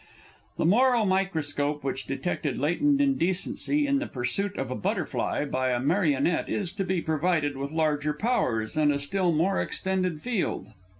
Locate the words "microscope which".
1.05-2.07